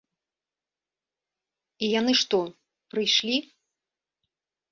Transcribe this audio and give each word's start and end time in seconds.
І 1.87 1.91
яны 1.99 2.13
што, 2.21 2.39
прыйшлі? 2.93 3.37